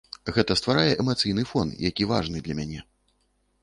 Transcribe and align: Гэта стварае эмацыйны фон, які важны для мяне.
Гэта 0.37 0.55
стварае 0.61 0.95
эмацыйны 1.03 1.45
фон, 1.53 1.77
які 1.89 2.11
важны 2.15 2.37
для 2.49 2.55
мяне. 2.63 2.87